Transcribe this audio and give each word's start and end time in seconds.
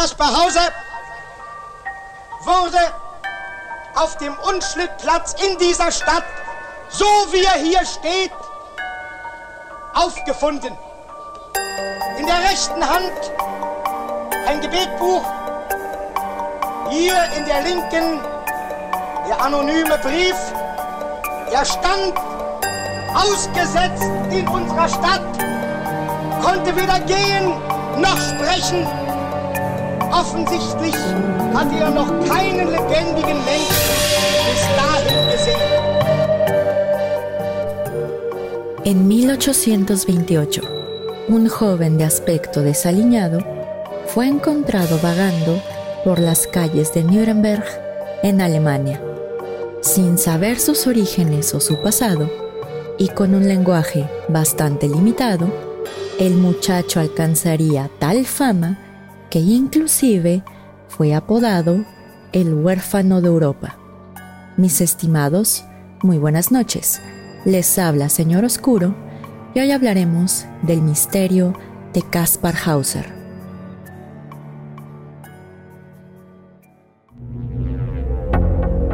Kaspar 0.00 0.34
Hauser 0.34 0.72
wurde 2.44 2.78
auf 3.96 4.16
dem 4.16 4.34
Unschlittplatz 4.48 5.34
in 5.46 5.58
dieser 5.58 5.92
Stadt, 5.92 6.24
so 6.88 7.04
wie 7.32 7.44
er 7.44 7.60
hier 7.62 7.84
steht, 7.84 8.32
aufgefunden. 9.92 10.74
In 12.18 12.26
der 12.26 12.38
rechten 12.50 12.82
Hand 12.82 13.12
ein 14.46 14.62
Gebetbuch, 14.62 15.22
hier 16.88 17.22
in 17.36 17.44
der 17.44 17.60
linken 17.60 18.22
der 19.28 19.38
anonyme 19.38 19.98
Brief. 19.98 20.36
Er 21.52 21.66
stand 21.66 22.14
ausgesetzt 23.14 24.08
in 24.30 24.48
unserer 24.48 24.88
Stadt, 24.88 25.38
konnte 26.42 26.74
weder 26.74 27.00
gehen 27.00 27.50
noch 28.00 28.16
sprechen. 28.16 28.99
Offensichtlich 30.12 30.94
hatte 31.54 31.76
er 31.76 31.90
noch 31.90 32.10
keinen 32.28 32.68
lebendigen 32.70 33.38
Menschen 33.44 33.90
bis 34.46 34.62
dahin 34.76 35.30
gesehen. 35.30 35.90
En 38.84 39.06
1828, 39.06 40.62
un 41.28 41.48
joven 41.48 41.98
de 41.98 42.04
aspecto 42.04 42.62
desaliñado 42.62 43.38
fue 44.06 44.26
encontrado 44.26 44.98
vagando 45.00 45.62
por 46.02 46.18
las 46.18 46.46
calles 46.46 46.92
de 46.92 47.04
Nuremberg, 47.04 47.64
en 48.22 48.40
Alemania, 48.40 49.00
sin 49.80 50.18
saber 50.18 50.58
sus 50.58 50.86
orígenes 50.86 51.54
o 51.54 51.60
su 51.60 51.80
pasado, 51.82 52.30
y 52.98 53.08
con 53.08 53.34
un 53.34 53.46
lenguaje 53.46 54.08
bastante 54.28 54.88
limitado, 54.88 55.48
el 56.18 56.34
muchacho 56.34 57.00
alcanzaría 57.00 57.90
tal 57.98 58.26
fama 58.26 58.89
que 59.30 59.38
inclusive 59.38 60.42
fue 60.88 61.14
apodado 61.14 61.84
el 62.32 62.52
huérfano 62.52 63.20
de 63.20 63.28
Europa. 63.28 63.78
Mis 64.56 64.80
estimados, 64.80 65.64
muy 66.02 66.18
buenas 66.18 66.50
noches. 66.50 67.00
Les 67.44 67.78
habla 67.78 68.08
Señor 68.08 68.44
Oscuro 68.44 68.94
y 69.54 69.60
hoy 69.60 69.70
hablaremos 69.70 70.46
del 70.62 70.82
misterio 70.82 71.54
de 71.94 72.02
Caspar 72.02 72.54
Hauser. 72.66 73.06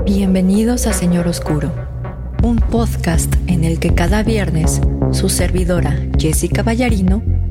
Bienvenidos 0.05 0.87
a 0.87 0.93
Señor 0.93 1.27
Oscuro, 1.27 1.73
un 2.43 2.59
podcast 2.59 3.35
en 3.47 3.65
el 3.65 3.81
que 3.81 3.95
cada 3.95 4.23
viernes 4.23 4.81
su 5.11 5.29
servidora 5.29 5.97
Jessica 6.19 6.63
Ballarino 6.63 7.36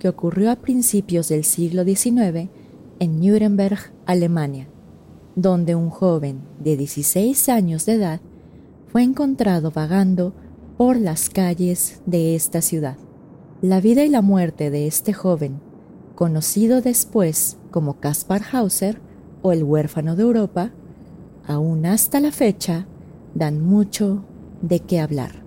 que 0.00 0.08
ocurrió 0.08 0.50
a 0.50 0.56
principios 0.56 1.28
del 1.28 1.44
siglo 1.44 1.84
XIX 1.84 2.48
en 2.98 3.20
Nuremberg, 3.20 3.78
Alemania, 4.06 4.66
donde 5.36 5.76
un 5.76 5.90
joven 5.90 6.40
de 6.58 6.76
16 6.76 7.48
años 7.48 7.86
de 7.86 7.92
edad 7.92 8.20
fue 8.88 9.04
encontrado 9.04 9.70
vagando 9.70 10.34
por 10.76 10.96
las 10.96 11.30
calles 11.30 12.00
de 12.06 12.34
esta 12.34 12.62
ciudad. 12.62 12.96
La 13.62 13.80
vida 13.80 14.02
y 14.02 14.08
la 14.08 14.22
muerte 14.22 14.70
de 14.70 14.86
este 14.86 15.12
joven, 15.12 15.60
conocido 16.16 16.80
después 16.80 17.58
como 17.70 18.00
Caspar 18.00 18.42
Hauser 18.52 19.00
o 19.42 19.52
el 19.52 19.62
huérfano 19.62 20.16
de 20.16 20.22
Europa, 20.22 20.72
aún 21.46 21.86
hasta 21.86 22.20
la 22.20 22.32
fecha 22.32 22.86
dan 23.34 23.60
mucho 23.60 24.24
de 24.62 24.80
qué 24.80 24.98
hablar. 24.98 25.44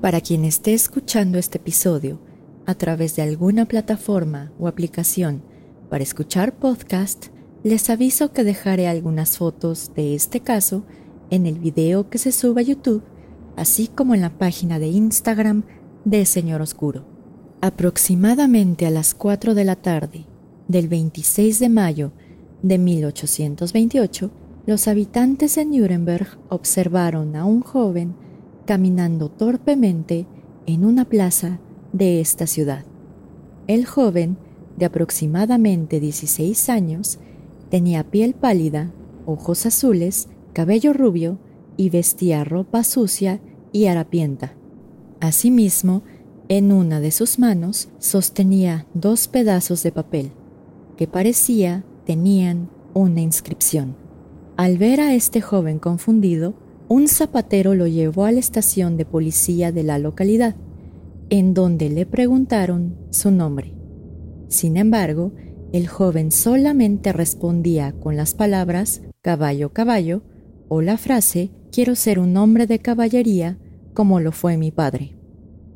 Para 0.00 0.20
quien 0.20 0.44
esté 0.44 0.74
escuchando 0.74 1.38
este 1.38 1.58
episodio 1.58 2.20
a 2.66 2.74
través 2.74 3.16
de 3.16 3.22
alguna 3.22 3.66
plataforma 3.66 4.52
o 4.58 4.68
aplicación 4.68 5.42
para 5.88 6.02
escuchar 6.02 6.56
podcast, 6.56 7.26
les 7.62 7.90
aviso 7.90 8.32
que 8.32 8.44
dejaré 8.44 8.88
algunas 8.88 9.38
fotos 9.38 9.92
de 9.94 10.14
este 10.14 10.40
caso 10.40 10.84
en 11.30 11.46
el 11.46 11.58
video 11.58 12.10
que 12.10 12.18
se 12.18 12.32
suba 12.32 12.60
a 12.60 12.64
YouTube, 12.64 13.02
así 13.56 13.88
como 13.88 14.14
en 14.14 14.20
la 14.20 14.30
página 14.30 14.78
de 14.78 14.88
Instagram 14.88 15.62
de 16.04 16.26
Señor 16.26 16.60
Oscuro. 16.60 17.04
Aproximadamente 17.60 18.86
a 18.86 18.90
las 18.90 19.14
4 19.14 19.54
de 19.54 19.64
la 19.64 19.76
tarde 19.76 20.26
del 20.68 20.88
26 20.88 21.58
de 21.58 21.68
mayo 21.68 22.12
de 22.62 22.78
1828, 22.78 24.30
los 24.66 24.88
habitantes 24.88 25.54
de 25.54 25.64
Nuremberg 25.64 26.38
observaron 26.48 27.36
a 27.36 27.44
un 27.44 27.60
joven 27.60 28.14
caminando 28.66 29.30
torpemente 29.30 30.26
en 30.66 30.84
una 30.84 31.04
plaza 31.04 31.60
de 31.96 32.20
esta 32.20 32.46
ciudad. 32.46 32.84
El 33.66 33.86
joven, 33.86 34.36
de 34.76 34.86
aproximadamente 34.86 36.00
16 36.00 36.68
años, 36.68 37.18
tenía 37.70 38.04
piel 38.04 38.34
pálida, 38.34 38.92
ojos 39.24 39.66
azules, 39.66 40.28
cabello 40.52 40.92
rubio 40.92 41.38
y 41.76 41.90
vestía 41.90 42.44
ropa 42.44 42.84
sucia 42.84 43.40
y 43.72 43.86
harapienta. 43.86 44.54
Asimismo, 45.20 46.02
en 46.48 46.70
una 46.70 47.00
de 47.00 47.10
sus 47.10 47.38
manos 47.38 47.88
sostenía 47.98 48.86
dos 48.94 49.26
pedazos 49.26 49.82
de 49.82 49.90
papel 49.90 50.30
que 50.96 51.06
parecía 51.06 51.84
tenían 52.04 52.70
una 52.94 53.20
inscripción. 53.20 53.96
Al 54.56 54.78
ver 54.78 55.00
a 55.00 55.14
este 55.14 55.40
joven 55.40 55.78
confundido, 55.78 56.54
un 56.88 57.08
zapatero 57.08 57.74
lo 57.74 57.86
llevó 57.86 58.24
a 58.24 58.32
la 58.32 58.38
estación 58.38 58.96
de 58.96 59.04
policía 59.04 59.72
de 59.72 59.82
la 59.82 59.98
localidad, 59.98 60.54
en 61.30 61.54
donde 61.54 61.90
le 61.90 62.06
preguntaron 62.06 62.96
su 63.10 63.30
nombre. 63.30 63.74
Sin 64.48 64.76
embargo, 64.76 65.32
el 65.72 65.88
joven 65.88 66.30
solamente 66.30 67.12
respondía 67.12 67.92
con 67.92 68.16
las 68.16 68.34
palabras 68.34 69.02
caballo, 69.22 69.72
caballo 69.72 70.22
o 70.68 70.82
la 70.82 70.96
frase 70.96 71.50
quiero 71.72 71.96
ser 71.96 72.18
un 72.18 72.36
hombre 72.36 72.66
de 72.66 72.78
caballería 72.78 73.58
como 73.92 74.20
lo 74.20 74.30
fue 74.30 74.56
mi 74.56 74.70
padre. 74.70 75.16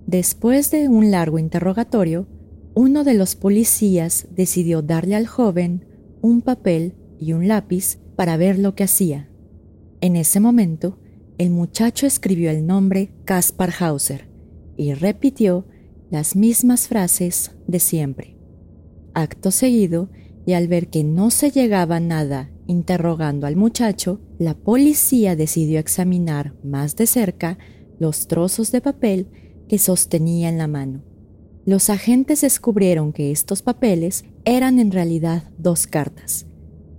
Después 0.06 0.70
de 0.70 0.88
un 0.88 1.10
largo 1.10 1.38
interrogatorio, 1.38 2.28
uno 2.74 3.02
de 3.02 3.14
los 3.14 3.34
policías 3.34 4.28
decidió 4.30 4.82
darle 4.82 5.16
al 5.16 5.26
joven 5.26 5.84
un 6.22 6.42
papel 6.42 6.94
y 7.18 7.32
un 7.32 7.48
lápiz 7.48 7.98
para 8.14 8.36
ver 8.36 8.58
lo 8.58 8.74
que 8.74 8.84
hacía. 8.84 9.28
En 10.00 10.16
ese 10.16 10.38
momento, 10.38 10.98
el 11.38 11.50
muchacho 11.50 12.06
escribió 12.06 12.50
el 12.50 12.66
nombre 12.66 13.10
Caspar 13.24 13.72
Hauser 13.80 14.29
y 14.80 14.94
repitió 14.94 15.66
las 16.10 16.36
mismas 16.36 16.88
frases 16.88 17.50
de 17.66 17.78
siempre. 17.80 18.38
Acto 19.12 19.50
seguido, 19.50 20.08
y 20.46 20.54
al 20.54 20.68
ver 20.68 20.88
que 20.88 21.04
no 21.04 21.30
se 21.30 21.50
llegaba 21.50 22.00
nada 22.00 22.50
interrogando 22.66 23.46
al 23.46 23.56
muchacho, 23.56 24.22
la 24.38 24.54
policía 24.54 25.36
decidió 25.36 25.78
examinar 25.78 26.54
más 26.64 26.96
de 26.96 27.06
cerca 27.06 27.58
los 27.98 28.26
trozos 28.26 28.72
de 28.72 28.80
papel 28.80 29.28
que 29.68 29.76
sostenía 29.76 30.48
en 30.48 30.56
la 30.56 30.66
mano. 30.66 31.02
Los 31.66 31.90
agentes 31.90 32.40
descubrieron 32.40 33.12
que 33.12 33.32
estos 33.32 33.60
papeles 33.60 34.24
eran 34.46 34.78
en 34.78 34.92
realidad 34.92 35.50
dos 35.58 35.86
cartas. 35.86 36.46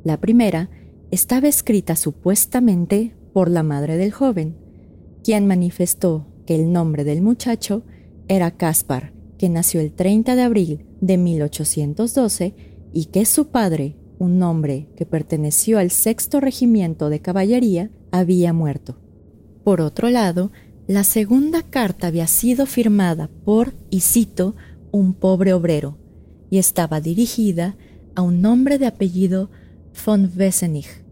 La 0.04 0.22
primera 0.22 0.70
estaba 1.10 1.48
escrita 1.48 1.96
supuestamente 1.96 3.16
por 3.34 3.50
la 3.50 3.64
madre 3.64 3.98
del 3.98 4.12
joven, 4.12 4.56
quien 5.24 5.48
manifestó 5.48 6.28
que 6.46 6.56
el 6.56 6.72
nombre 6.72 7.04
del 7.04 7.22
muchacho 7.22 7.84
era 8.28 8.52
Caspar, 8.52 9.14
que 9.38 9.50
nació 9.50 9.82
el 9.82 9.94
30 9.94 10.36
de 10.36 10.42
abril 10.42 10.86
de 11.02 11.18
1812 11.18 12.54
y 12.94 13.06
que 13.06 13.26
su 13.26 13.48
padre, 13.48 13.96
un 14.20 14.42
hombre 14.44 14.88
que 14.96 15.06
perteneció 15.06 15.80
al 15.80 15.92
sexto 15.92 16.40
regimiento 16.40 17.10
de 17.10 17.22
caballería, 17.22 17.90
había 18.12 18.54
muerto. 18.54 18.98
Por 19.64 19.82
otro 19.82 20.10
lado, 20.10 20.52
la 20.88 21.04
segunda 21.04 21.64
carta 21.64 22.08
había 22.08 22.28
sido 22.28 22.66
firmada 22.66 23.30
por, 23.46 23.74
y 23.90 24.02
cito, 24.02 24.56
un 24.92 25.14
pobre 25.14 25.54
obrero, 25.54 25.98
y 26.50 26.58
estaba 26.58 27.00
dirigida 27.00 27.76
a 28.16 28.22
un 28.22 28.46
hombre 28.46 28.78
de 28.78 28.88
apellido 28.88 29.50
von 30.06 30.30
Wessenich, 30.36 31.04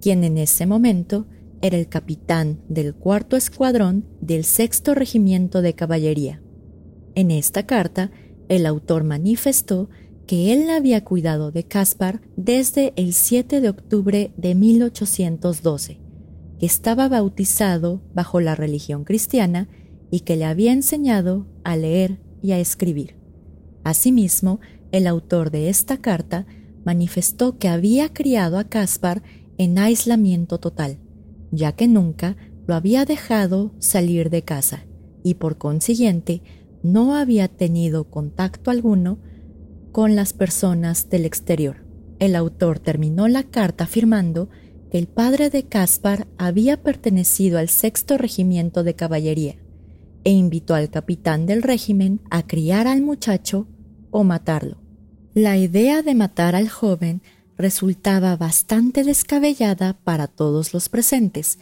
quien 0.00 0.24
en 0.24 0.38
ese 0.38 0.66
momento 0.66 1.26
era 1.62 1.76
el 1.76 1.88
capitán 1.88 2.60
del 2.68 2.94
cuarto 2.94 3.36
escuadrón 3.36 4.06
del 4.20 4.44
sexto 4.44 4.94
regimiento 4.94 5.62
de 5.62 5.74
caballería. 5.74 6.42
En 7.14 7.30
esta 7.30 7.66
carta, 7.66 8.10
el 8.48 8.66
autor 8.66 9.04
manifestó 9.04 9.90
que 10.26 10.52
él 10.52 10.70
había 10.70 11.04
cuidado 11.04 11.50
de 11.50 11.64
Caspar 11.64 12.20
desde 12.36 12.92
el 12.96 13.12
7 13.12 13.60
de 13.60 13.68
octubre 13.68 14.32
de 14.36 14.54
1812, 14.54 15.98
que 16.58 16.66
estaba 16.66 17.08
bautizado 17.08 18.02
bajo 18.14 18.40
la 18.40 18.54
religión 18.54 19.04
cristiana 19.04 19.68
y 20.10 20.20
que 20.20 20.36
le 20.36 20.44
había 20.44 20.72
enseñado 20.72 21.46
a 21.64 21.76
leer 21.76 22.20
y 22.42 22.52
a 22.52 22.58
escribir. 22.58 23.16
Asimismo, 23.84 24.60
el 24.92 25.06
autor 25.06 25.50
de 25.50 25.68
esta 25.68 25.98
carta 25.98 26.46
manifestó 26.84 27.58
que 27.58 27.68
había 27.68 28.12
criado 28.12 28.58
a 28.58 28.64
Caspar 28.64 29.22
en 29.58 29.78
aislamiento 29.78 30.58
total, 30.58 30.98
ya 31.50 31.72
que 31.72 31.88
nunca 31.88 32.36
lo 32.66 32.74
había 32.74 33.04
dejado 33.04 33.72
salir 33.78 34.30
de 34.30 34.42
casa 34.42 34.84
y 35.22 35.34
por 35.34 35.58
consiguiente 35.58 36.42
no 36.82 37.16
había 37.16 37.48
tenido 37.48 38.04
contacto 38.04 38.70
alguno 38.70 39.18
con 39.92 40.16
las 40.16 40.32
personas 40.32 41.10
del 41.10 41.24
exterior. 41.24 41.84
El 42.18 42.36
autor 42.36 42.78
terminó 42.78 43.28
la 43.28 43.42
carta 43.42 43.84
afirmando 43.84 44.48
que 44.90 44.98
el 44.98 45.06
padre 45.06 45.50
de 45.50 45.64
Caspar 45.64 46.26
había 46.38 46.82
pertenecido 46.82 47.58
al 47.58 47.68
sexto 47.68 48.18
regimiento 48.18 48.82
de 48.82 48.94
caballería 48.94 49.56
e 50.24 50.30
invitó 50.30 50.74
al 50.74 50.90
capitán 50.90 51.46
del 51.46 51.62
régimen 51.62 52.20
a 52.30 52.46
criar 52.46 52.86
al 52.86 53.00
muchacho 53.00 53.66
o 54.10 54.24
matarlo. 54.24 54.78
La 55.34 55.56
idea 55.56 56.02
de 56.02 56.14
matar 56.14 56.54
al 56.54 56.68
joven 56.68 57.22
resultaba 57.60 58.36
bastante 58.36 59.04
descabellada 59.04 59.94
para 60.04 60.26
todos 60.26 60.74
los 60.74 60.88
presentes, 60.88 61.58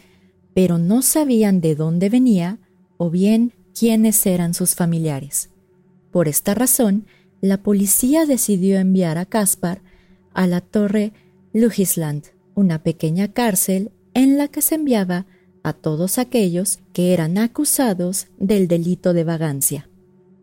pero 0.54 0.78
no 0.78 1.02
sabían 1.02 1.60
de 1.60 1.74
dónde 1.74 2.08
venía 2.08 2.58
o 2.96 3.10
bien 3.10 3.52
quiénes 3.78 4.24
eran 4.26 4.54
sus 4.54 4.74
familiares. 4.74 5.50
Por 6.10 6.28
esta 6.28 6.54
razón, 6.54 7.06
la 7.40 7.58
policía 7.58 8.26
decidió 8.26 8.78
enviar 8.78 9.18
a 9.18 9.26
Caspar 9.26 9.82
a 10.32 10.46
la 10.46 10.60
torre 10.60 11.12
Lugisland, 11.52 12.24
una 12.54 12.82
pequeña 12.82 13.28
cárcel 13.28 13.92
en 14.14 14.38
la 14.38 14.48
que 14.48 14.62
se 14.62 14.74
enviaba 14.74 15.26
a 15.62 15.72
todos 15.72 16.18
aquellos 16.18 16.80
que 16.92 17.12
eran 17.12 17.38
acusados 17.38 18.26
del 18.38 18.68
delito 18.68 19.12
de 19.12 19.24
vagancia. 19.24 19.88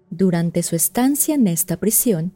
Durante 0.10 0.64
su 0.64 0.76
estancia 0.76 1.36
en 1.36 1.48
esta 1.48 1.78
prisión, 1.78 2.32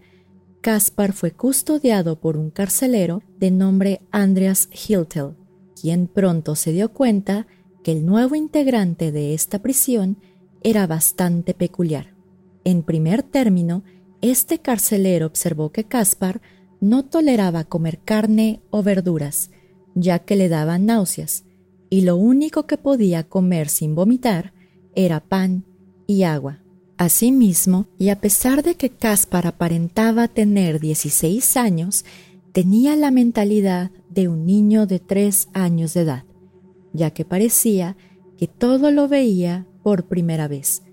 Caspar 0.61 1.13
fue 1.13 1.31
custodiado 1.31 2.19
por 2.19 2.35
un 2.35 2.49
carcelero 2.49 3.23
de 3.37 3.49
nombre 3.49 4.01
Andreas 4.11 4.67
Hiltel, 4.71 5.35
quien 5.79 6.07
pronto 6.07 6.55
se 6.55 6.73
dio 6.73 6.91
cuenta 6.91 7.47
que 7.81 7.93
el 7.93 8.05
nuevo 8.05 8.35
integrante 8.35 9.13
de 9.13 9.33
esta 9.33 9.59
prisión 9.59 10.17
era 10.61 10.85
bastante 10.85 11.53
peculiar. 11.53 12.13
En 12.65 12.83
primer 12.83 13.23
término, 13.23 13.83
este 14.21 14.59
carcelero 14.59 15.27
observó 15.27 15.71
que 15.71 15.85
Caspar 15.85 16.41
no 16.81 17.05
toleraba 17.05 17.63
comer 17.63 17.99
carne 17.99 18.61
o 18.69 18.83
verduras, 18.83 19.51
ya 19.95 20.19
que 20.19 20.35
le 20.35 20.49
daban 20.49 20.85
náuseas, 20.85 21.45
y 21.89 22.01
lo 22.01 22.17
único 22.17 22.67
que 22.67 22.77
podía 22.77 23.23
comer 23.23 23.69
sin 23.69 23.95
vomitar 23.95 24.53
era 24.93 25.21
pan 25.21 25.63
y 26.05 26.23
agua. 26.23 26.59
Asimismo, 26.99 27.87
y 27.97 28.09
a 28.09 28.19
pesar 28.19 28.61
de 28.61 28.75
que 28.75 28.89
Caspar 28.89 29.47
aparentaba 29.47 30.27
tener 30.27 30.81
16 30.81 31.55
años, 31.55 32.03
tenía 32.51 32.97
la 32.97 33.09
mentalidad 33.09 33.91
de 34.09 34.27
un 34.27 34.45
niño 34.45 34.85
de 34.85 34.99
3 34.99 35.47
años 35.53 35.93
de 35.93 36.01
edad, 36.01 36.25
ya 36.91 37.11
que 37.11 37.23
parecía 37.23 37.95
que 38.37 38.47
todo 38.47 38.91
lo 38.91 39.07
veía 39.07 39.65
por 39.81 40.09
primera 40.09 40.49
vez. 40.49 40.83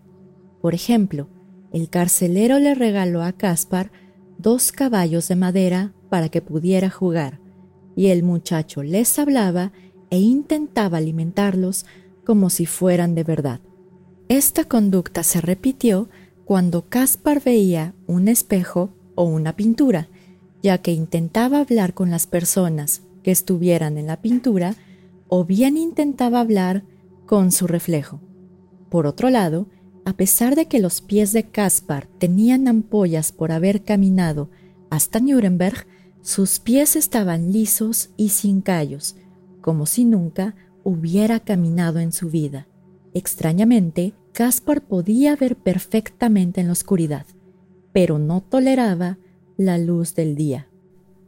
Por 0.62 0.74
ejemplo, 0.74 1.28
el 1.72 1.90
carcelero 1.90 2.60
le 2.60 2.76
regaló 2.76 3.24
a 3.24 3.32
Caspar 3.32 3.90
dos 4.38 4.70
caballos 4.70 5.26
de 5.26 5.34
madera 5.34 5.92
para 6.08 6.28
que 6.28 6.40
pudiera 6.40 6.88
jugar, 6.88 7.40
y 7.96 8.10
el 8.10 8.22
muchacho 8.22 8.84
les 8.84 9.18
hablaba 9.18 9.72
e 10.10 10.20
intentaba 10.20 10.98
alimentarlos 10.98 11.84
como 12.24 12.48
si 12.48 12.64
fueran 12.64 13.16
de 13.16 13.24
verdad. 13.24 13.60
Esta 14.28 14.64
conducta 14.64 15.22
se 15.22 15.40
repitió 15.40 16.08
cuando 16.44 16.88
Caspar 16.88 17.40
veía 17.44 17.94
un 18.08 18.26
espejo 18.26 18.90
o 19.14 19.22
una 19.22 19.54
pintura, 19.54 20.08
ya 20.64 20.78
que 20.78 20.92
intentaba 20.92 21.60
hablar 21.60 21.94
con 21.94 22.10
las 22.10 22.26
personas 22.26 23.02
que 23.22 23.30
estuvieran 23.30 23.98
en 23.98 24.08
la 24.08 24.20
pintura 24.20 24.74
o 25.28 25.44
bien 25.44 25.76
intentaba 25.76 26.40
hablar 26.40 26.82
con 27.24 27.52
su 27.52 27.68
reflejo. 27.68 28.20
Por 28.90 29.06
otro 29.06 29.30
lado, 29.30 29.68
a 30.04 30.14
pesar 30.14 30.56
de 30.56 30.66
que 30.66 30.80
los 30.80 31.00
pies 31.02 31.32
de 31.32 31.44
Caspar 31.44 32.08
tenían 32.18 32.66
ampollas 32.66 33.30
por 33.30 33.52
haber 33.52 33.84
caminado 33.84 34.50
hasta 34.90 35.20
Nuremberg, 35.20 35.86
sus 36.20 36.58
pies 36.58 36.96
estaban 36.96 37.52
lisos 37.52 38.10
y 38.16 38.30
sin 38.30 38.60
callos, 38.60 39.14
como 39.60 39.86
si 39.86 40.04
nunca 40.04 40.56
hubiera 40.82 41.38
caminado 41.38 42.00
en 42.00 42.10
su 42.10 42.28
vida. 42.28 42.66
Extrañamente, 43.16 44.12
Caspar 44.34 44.82
podía 44.82 45.36
ver 45.36 45.56
perfectamente 45.56 46.60
en 46.60 46.66
la 46.66 46.74
oscuridad, 46.74 47.24
pero 47.94 48.18
no 48.18 48.42
toleraba 48.42 49.16
la 49.56 49.78
luz 49.78 50.14
del 50.14 50.34
día. 50.34 50.68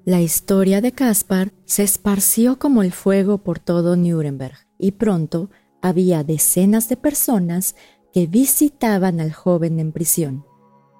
La 0.04 0.20
historia 0.20 0.82
de 0.82 0.92
Caspar 0.92 1.50
se 1.64 1.84
esparció 1.84 2.58
como 2.58 2.82
el 2.82 2.92
fuego 2.92 3.38
por 3.38 3.58
todo 3.58 3.96
Nuremberg 3.96 4.66
y 4.76 4.90
pronto 4.90 5.48
había 5.80 6.24
decenas 6.24 6.90
de 6.90 6.98
personas 6.98 7.74
que 8.12 8.26
visitaban 8.26 9.18
al 9.18 9.32
joven 9.32 9.80
en 9.80 9.92
prisión, 9.92 10.44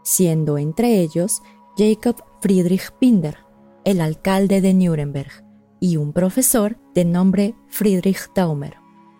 siendo 0.02 0.56
entre 0.56 1.02
ellos 1.02 1.42
Jacob 1.76 2.16
Friedrich 2.40 2.92
Pinder, 2.98 3.36
el 3.84 4.00
alcalde 4.00 4.62
de 4.62 4.72
Nuremberg, 4.72 5.44
y 5.80 5.98
un 5.98 6.14
profesor 6.14 6.78
de 6.94 7.04
nombre 7.04 7.54
Friedrich 7.68 8.32
Taumer. 8.32 8.77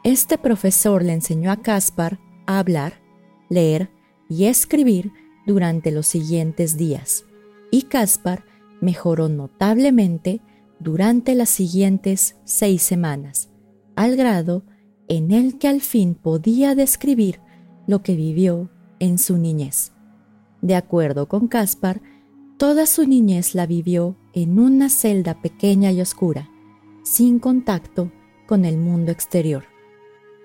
Este 0.08 0.38
profesor 0.38 1.04
le 1.04 1.12
enseñó 1.12 1.52
a 1.52 1.58
Caspar 1.58 2.18
a 2.46 2.60
hablar, 2.60 2.94
leer 3.50 3.90
y 4.30 4.46
escribir 4.46 5.12
durante 5.46 5.90
los 5.90 6.06
siguientes 6.06 6.78
días, 6.78 7.26
y 7.70 7.82
Caspar 7.82 8.46
mejoró 8.80 9.28
notablemente 9.28 10.40
durante 10.80 11.34
las 11.34 11.50
siguientes 11.50 12.36
seis 12.44 12.82
semanas, 12.82 13.50
al 13.96 14.16
grado 14.16 14.64
en 15.08 15.30
el 15.30 15.58
que 15.58 15.68
al 15.68 15.82
fin 15.82 16.14
podía 16.14 16.74
describir 16.74 17.40
lo 17.86 18.02
que 18.02 18.16
vivió 18.16 18.70
en 19.00 19.18
su 19.18 19.36
niñez. 19.36 19.92
De 20.62 20.74
acuerdo 20.74 21.28
con 21.28 21.48
Caspar, 21.48 22.00
toda 22.56 22.86
su 22.86 23.06
niñez 23.06 23.54
la 23.54 23.66
vivió 23.66 24.16
en 24.32 24.58
una 24.58 24.88
celda 24.88 25.42
pequeña 25.42 25.92
y 25.92 26.00
oscura, 26.00 26.48
sin 27.02 27.38
contacto 27.38 28.10
con 28.46 28.64
el 28.64 28.78
mundo 28.78 29.12
exterior. 29.12 29.64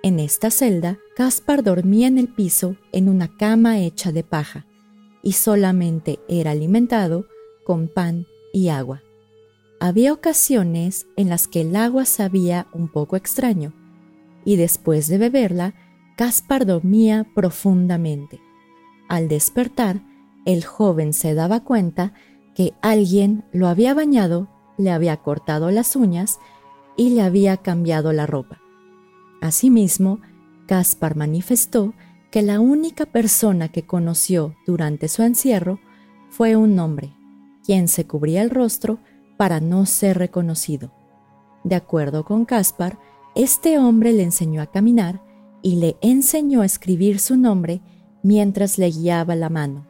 En 0.05 0.19
esta 0.19 0.51
celda, 0.51 0.99
Caspar 1.15 1.63
dormía 1.63 2.07
en 2.07 2.17
el 2.17 2.27
piso 2.27 2.75
en 2.91 3.07
una 3.07 3.37
cama 3.37 3.79
hecha 3.79 4.11
de 4.11 4.25
paja 4.25 4.65
y 5.21 5.31
solamente 5.31 6.19
era 6.27 6.51
alimentado 6.51 7.25
con 7.63 7.87
pan 7.87 8.27
y 8.51 8.67
agua. 8.67 9.01
Había 9.79 10.11
ocasiones 10.11 11.07
en 11.15 11.29
las 11.29 11.47
que 11.47 11.61
el 11.61 11.73
agua 11.77 12.03
sabía 12.03 12.67
un 12.73 12.89
poco 12.89 13.15
extraño 13.15 13.71
y 14.43 14.57
después 14.57 15.07
de 15.07 15.17
beberla, 15.17 15.73
Caspar 16.17 16.65
dormía 16.65 17.25
profundamente. 17.33 18.41
Al 19.07 19.29
despertar, 19.29 20.01
el 20.45 20.65
joven 20.65 21.13
se 21.13 21.33
daba 21.33 21.61
cuenta 21.61 22.13
que 22.55 22.73
alguien 22.81 23.45
lo 23.53 23.69
había 23.69 23.93
bañado, 23.93 24.49
le 24.77 24.91
había 24.91 25.15
cortado 25.15 25.71
las 25.71 25.95
uñas 25.95 26.39
y 26.97 27.11
le 27.11 27.21
había 27.21 27.55
cambiado 27.55 28.11
la 28.11 28.27
ropa. 28.27 28.62
Asimismo, 29.43 30.21
Caspar 30.67 31.15
manifestó 31.15 31.93
que 32.31 32.41
la 32.41 32.59
única 32.59 33.05
persona 33.05 33.67
que 33.67 33.85
conoció 33.85 34.55
durante 34.65 35.07
su 35.07 35.21
encierro 35.21 35.79
fue 36.29 36.55
un 36.55 36.79
hombre, 36.79 37.13
quien 37.65 37.87
se 37.87 38.07
cubría 38.07 38.41
el 38.41 38.49
rostro 38.49 38.99
para 39.37 39.59
no 39.59 39.85
ser 39.85 40.17
reconocido. 40.17 40.91
De 41.63 41.75
acuerdo 41.75 42.23
con 42.23 42.45
Caspar, 42.45 42.97
este 43.35 43.77
hombre 43.77 44.13
le 44.13 44.23
enseñó 44.23 44.61
a 44.61 44.67
caminar 44.67 45.21
y 45.61 45.75
le 45.75 45.97
enseñó 46.01 46.61
a 46.61 46.65
escribir 46.65 47.19
su 47.19 47.35
nombre 47.35 47.81
mientras 48.23 48.77
le 48.77 48.89
guiaba 48.89 49.35
la 49.35 49.49
mano. 49.49 49.85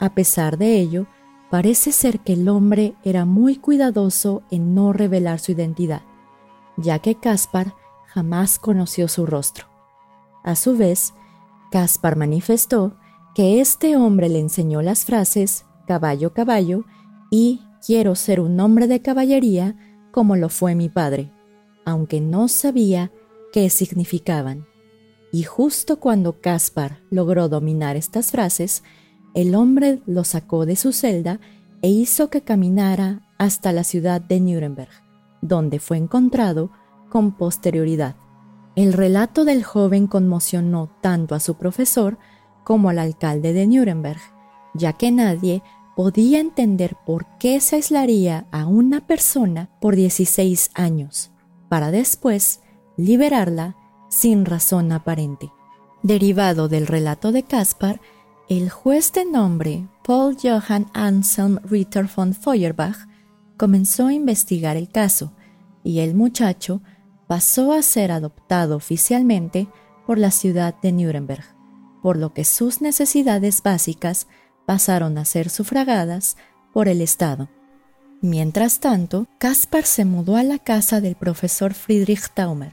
A 0.00 0.14
pesar 0.14 0.58
de 0.58 0.80
ello, 0.80 1.06
Parece 1.54 1.92
ser 1.92 2.18
que 2.18 2.32
el 2.32 2.48
hombre 2.48 2.96
era 3.04 3.24
muy 3.24 3.54
cuidadoso 3.54 4.42
en 4.50 4.74
no 4.74 4.92
revelar 4.92 5.38
su 5.38 5.52
identidad, 5.52 6.02
ya 6.76 6.98
que 6.98 7.14
Caspar 7.14 7.74
jamás 8.14 8.60
conoció 8.60 9.08
su 9.08 9.26
rostro. 9.26 9.66
A 10.44 10.54
su 10.54 10.76
vez, 10.76 11.14
Caspar 11.72 12.14
manifestó 12.14 12.96
que 13.34 13.60
este 13.60 13.96
hombre 13.96 14.28
le 14.28 14.38
enseñó 14.38 14.82
las 14.82 15.04
frases 15.04 15.66
caballo, 15.88 16.32
caballo 16.32 16.84
y 17.32 17.62
quiero 17.84 18.14
ser 18.14 18.38
un 18.38 18.60
hombre 18.60 18.86
de 18.86 19.02
caballería 19.02 19.76
como 20.12 20.36
lo 20.36 20.48
fue 20.48 20.76
mi 20.76 20.88
padre, 20.88 21.32
aunque 21.84 22.20
no 22.20 22.46
sabía 22.46 23.10
qué 23.52 23.68
significaban. 23.68 24.66
Y 25.32 25.42
justo 25.42 25.98
cuando 25.98 26.40
Caspar 26.40 27.00
logró 27.10 27.48
dominar 27.48 27.96
estas 27.96 28.30
frases, 28.30 28.84
el 29.34 29.56
hombre 29.56 30.00
lo 30.06 30.22
sacó 30.22 30.66
de 30.66 30.76
su 30.76 30.92
celda 30.92 31.40
e 31.82 31.88
hizo 31.88 32.30
que 32.30 32.42
caminara 32.42 33.28
hasta 33.38 33.72
la 33.72 33.82
ciudad 33.82 34.20
de 34.20 34.38
Nuremberg, 34.38 34.92
donde 35.42 35.80
fue 35.80 35.96
encontrado 35.96 36.70
con 37.14 37.30
posterioridad. 37.30 38.16
El 38.74 38.92
relato 38.92 39.44
del 39.44 39.62
joven 39.62 40.08
conmocionó 40.08 40.90
tanto 41.00 41.36
a 41.36 41.38
su 41.38 41.54
profesor 41.54 42.18
como 42.64 42.88
al 42.88 42.98
alcalde 42.98 43.52
de 43.52 43.68
Nuremberg, 43.68 44.18
ya 44.74 44.94
que 44.94 45.12
nadie 45.12 45.62
podía 45.94 46.40
entender 46.40 46.96
por 47.06 47.24
qué 47.38 47.60
se 47.60 47.76
aislaría 47.76 48.48
a 48.50 48.66
una 48.66 49.06
persona 49.06 49.70
por 49.80 49.94
16 49.94 50.72
años, 50.74 51.30
para 51.68 51.92
después 51.92 52.62
liberarla 52.96 53.76
sin 54.08 54.44
razón 54.44 54.90
aparente. 54.90 55.52
Derivado 56.02 56.66
del 56.66 56.88
relato 56.88 57.30
de 57.30 57.44
Caspar, 57.44 58.00
el 58.48 58.70
juez 58.70 59.12
de 59.12 59.24
nombre 59.24 59.86
Paul 60.04 60.36
Johann 60.42 60.88
Anselm 60.94 61.60
Ritter 61.62 62.08
von 62.12 62.34
Feuerbach 62.34 63.06
comenzó 63.56 64.08
a 64.08 64.14
investigar 64.14 64.76
el 64.76 64.88
caso 64.88 65.32
y 65.84 66.00
el 66.00 66.16
muchacho 66.16 66.82
pasó 67.26 67.72
a 67.72 67.82
ser 67.82 68.12
adoptado 68.12 68.76
oficialmente 68.76 69.68
por 70.06 70.18
la 70.18 70.30
ciudad 70.30 70.74
de 70.80 70.92
Nuremberg, 70.92 71.44
por 72.02 72.16
lo 72.16 72.32
que 72.32 72.44
sus 72.44 72.80
necesidades 72.80 73.62
básicas 73.62 74.26
pasaron 74.66 75.18
a 75.18 75.24
ser 75.24 75.50
sufragadas 75.50 76.36
por 76.72 76.88
el 76.88 77.00
Estado. 77.00 77.48
Mientras 78.20 78.80
tanto, 78.80 79.26
Caspar 79.38 79.84
se 79.84 80.04
mudó 80.04 80.36
a 80.36 80.42
la 80.42 80.58
casa 80.58 81.00
del 81.00 81.14
profesor 81.14 81.74
Friedrich 81.74 82.30
Taumer, 82.32 82.72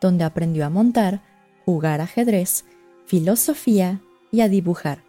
donde 0.00 0.24
aprendió 0.24 0.66
a 0.66 0.70
montar, 0.70 1.22
jugar 1.64 2.00
ajedrez, 2.00 2.64
filosofía 3.06 4.00
y 4.30 4.40
a 4.40 4.48
dibujar, 4.48 5.04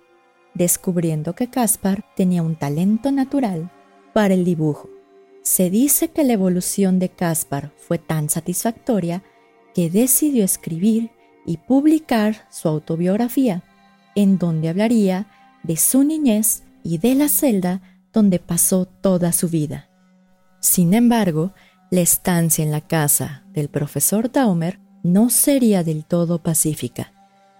descubriendo 0.54 1.36
que 1.36 1.50
Caspar 1.50 2.06
tenía 2.16 2.44
un 2.44 2.56
talento 2.56 3.12
natural 3.12 3.72
para 4.13 4.34
el 4.34 4.46
dibujo. 4.46 4.92
Se 5.43 5.69
dice 5.69 6.07
que 6.09 6.23
la 6.23 6.33
evolución 6.33 7.00
de 7.00 7.09
Caspar 7.09 7.73
fue 7.75 7.97
tan 7.97 8.29
satisfactoria 8.29 9.23
que 9.75 9.89
decidió 9.89 10.45
escribir 10.45 11.12
y 11.45 11.57
publicar 11.57 12.47
su 12.50 12.69
autobiografía, 12.69 13.62
en 14.15 14.38
donde 14.38 14.69
hablaría 14.69 15.27
de 15.63 15.75
su 15.75 16.03
niñez 16.03 16.63
y 16.81 16.97
de 16.97 17.15
la 17.15 17.27
celda 17.27 17.81
donde 18.13 18.39
pasó 18.39 18.85
toda 18.85 19.33
su 19.33 19.50
vida. 19.50 19.89
Sin 20.62 20.93
embargo, 20.93 21.53
la 21.91 22.01
estancia 22.01 22.63
en 22.63 22.71
la 22.71 22.81
casa 22.81 23.43
del 23.51 23.67
profesor 23.67 24.31
Daumer 24.31 24.79
no 25.03 25.29
sería 25.29 25.83
del 25.83 26.05
todo 26.05 26.41
pacífica, 26.41 27.12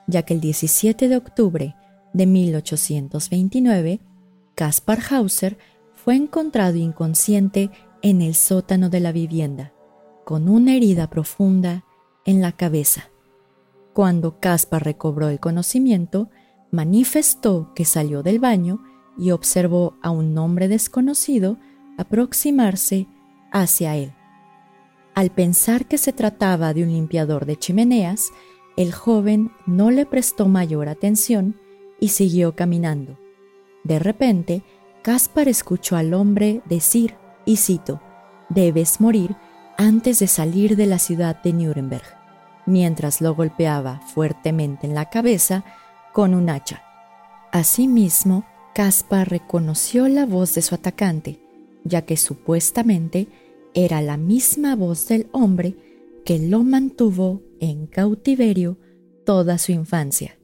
ya 0.08 0.22
que 0.22 0.34
el 0.34 0.40
17 0.40 1.10
de 1.10 1.18
octubre 1.18 1.76
de 2.14 2.26
1829, 2.28 4.00
Caspar 4.56 5.00
Hauser 5.10 5.58
fue 6.04 6.16
encontrado 6.16 6.76
inconsciente 6.78 7.72
en 8.02 8.22
el 8.22 8.36
sótano 8.36 8.90
de 8.90 9.00
la 9.00 9.14
vivienda, 9.14 9.74
con 10.26 10.50
una 10.50 10.76
herida 10.76 11.10
profunda 11.10 11.86
en 12.26 12.42
la 12.42 12.52
cabeza. 12.52 13.10
Cuando 13.94 14.40
Caspar 14.40 14.84
recobró 14.84 15.30
el 15.30 15.40
conocimiento, 15.40 16.30
manifestó 16.72 17.72
que 17.74 17.86
salió 17.86 18.22
del 18.22 18.40
baño 18.40 18.84
y 19.18 19.32
observó 19.32 19.96
a 20.02 20.10
un 20.12 20.38
hombre 20.38 20.68
desconocido 20.68 21.58
aproximarse 21.98 23.08
hacia 23.52 23.96
él. 23.96 24.14
Al 25.14 25.30
pensar 25.30 25.86
que 25.86 25.98
se 25.98 26.12
trataba 26.12 26.74
de 26.74 26.84
un 26.84 26.92
limpiador 26.92 27.46
de 27.46 27.56
chimeneas, 27.56 28.32
el 28.76 28.92
joven 28.92 29.52
no 29.66 29.92
le 29.92 30.06
prestó 30.06 30.48
mayor 30.48 30.90
atención 30.90 31.56
y 32.00 32.10
siguió 32.10 32.56
caminando. 32.56 33.18
De 33.84 34.00
repente, 34.00 34.64
Caspar 35.04 35.50
escuchó 35.50 35.98
al 35.98 36.14
hombre 36.14 36.62
decir, 36.64 37.16
y 37.44 37.58
cito, 37.58 38.02
debes 38.48 39.02
morir 39.02 39.36
antes 39.78 40.20
de 40.20 40.28
salir 40.28 40.78
de 40.78 40.86
la 40.86 40.98
ciudad 40.98 41.44
de 41.44 41.52
Nuremberg, 41.52 42.06
mientras 42.66 43.20
lo 43.20 43.36
golpeaba 43.36 44.00
fuertemente 44.00 44.88
en 44.88 44.96
la 44.96 45.10
cabeza 45.10 45.66
con 46.14 46.34
un 46.34 46.50
hacha. 46.50 46.84
Asimismo, 47.52 48.46
Caspar 48.74 49.30
reconoció 49.30 50.08
la 50.08 50.26
voz 50.26 50.56
de 50.56 50.62
su 50.62 50.74
atacante, 50.74 51.42
ya 51.84 52.04
que 52.04 52.16
supuestamente 52.16 53.28
era 53.74 54.02
la 54.02 54.16
misma 54.16 54.78
voz 54.78 55.10
del 55.10 55.28
hombre 55.34 55.76
que 56.24 56.40
lo 56.40 56.64
mantuvo 56.64 57.42
en 57.60 57.88
cautiverio 57.88 58.78
toda 59.26 59.58
su 59.58 59.74
infancia. 59.74 60.38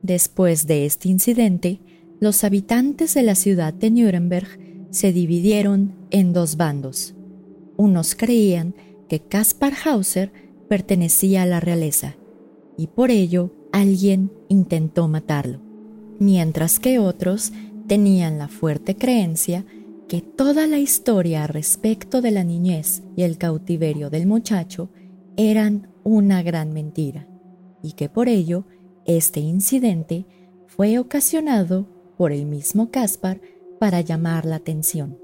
Después 0.00 0.66
de 0.66 0.86
este 0.86 1.10
incidente, 1.10 1.80
los 2.20 2.44
habitantes 2.44 3.14
de 3.14 3.22
la 3.22 3.34
ciudad 3.34 3.72
de 3.72 3.90
Nuremberg 3.90 4.46
se 4.90 5.12
dividieron 5.12 5.94
en 6.10 6.32
dos 6.32 6.56
bandos. 6.56 7.14
Unos 7.76 8.14
creían 8.14 8.74
que 9.08 9.20
Caspar 9.20 9.72
Hauser 9.84 10.30
pertenecía 10.68 11.42
a 11.42 11.46
la 11.46 11.60
realeza 11.60 12.16
y 12.76 12.88
por 12.88 13.10
ello 13.10 13.50
alguien 13.72 14.30
intentó 14.48 15.08
matarlo, 15.08 15.60
mientras 16.18 16.78
que 16.78 16.98
otros 16.98 17.52
tenían 17.86 18.38
la 18.38 18.48
fuerte 18.48 18.96
creencia 18.96 19.64
que 20.06 20.20
toda 20.20 20.66
la 20.66 20.78
historia 20.78 21.46
respecto 21.46 22.20
de 22.20 22.32
la 22.32 22.44
niñez 22.44 23.02
y 23.16 23.22
el 23.22 23.38
cautiverio 23.38 24.10
del 24.10 24.26
muchacho 24.26 24.90
eran 25.36 25.88
una 26.04 26.42
gran 26.42 26.72
mentira 26.72 27.26
y 27.82 27.92
que 27.92 28.08
por 28.08 28.28
ello 28.28 28.66
este 29.06 29.40
incidente 29.40 30.26
fue 30.66 30.98
ocasionado 30.98 31.99
por 32.20 32.32
el 32.32 32.44
mismo 32.44 32.90
Caspar 32.90 33.40
para 33.78 34.02
llamar 34.02 34.44
la 34.44 34.56
atención. 34.56 35.18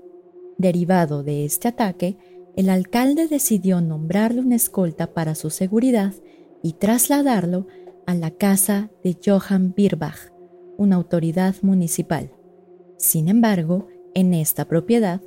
Derivado 0.56 1.22
de 1.22 1.44
este 1.44 1.68
ataque, 1.68 2.16
el 2.56 2.70
alcalde 2.70 3.28
decidió 3.28 3.82
nombrarle 3.82 4.40
una 4.40 4.54
escolta 4.56 5.12
para 5.12 5.34
su 5.34 5.50
seguridad 5.50 6.14
y 6.62 6.72
trasladarlo 6.72 7.66
a 8.06 8.14
la 8.14 8.30
casa 8.30 8.90
de 9.04 9.14
Johann 9.22 9.74
Birbach, 9.76 10.32
una 10.78 10.96
autoridad 10.96 11.54
municipal. 11.60 12.30
Sin 12.96 13.28
embargo, 13.28 13.88
en 14.14 14.32
esta 14.32 14.64
propiedad, 14.64 15.20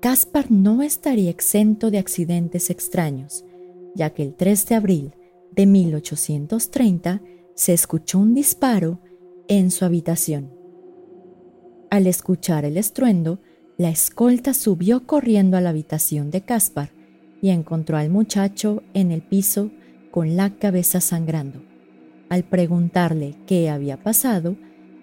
Caspar 0.00 0.50
no 0.50 0.82
estaría 0.82 1.30
exento 1.30 1.92
de 1.92 1.98
accidentes 1.98 2.70
extraños, 2.70 3.44
ya 3.94 4.10
que 4.10 4.24
el 4.24 4.34
3 4.34 4.66
de 4.66 4.74
abril 4.74 5.14
de 5.52 5.66
1830 5.66 7.22
se 7.54 7.72
escuchó 7.72 8.18
un 8.18 8.34
disparo 8.34 8.98
en 9.46 9.70
su 9.70 9.84
habitación. 9.84 10.53
Al 11.94 12.08
escuchar 12.08 12.64
el 12.64 12.76
estruendo, 12.76 13.38
la 13.78 13.88
escolta 13.88 14.52
subió 14.52 15.06
corriendo 15.06 15.56
a 15.56 15.60
la 15.60 15.70
habitación 15.70 16.32
de 16.32 16.40
Caspar 16.40 16.90
y 17.40 17.50
encontró 17.50 17.96
al 17.96 18.10
muchacho 18.10 18.82
en 18.94 19.12
el 19.12 19.22
piso 19.22 19.70
con 20.10 20.34
la 20.34 20.50
cabeza 20.50 21.00
sangrando. 21.00 21.62
Al 22.30 22.42
preguntarle 22.42 23.36
qué 23.46 23.70
había 23.70 24.02
pasado, 24.02 24.56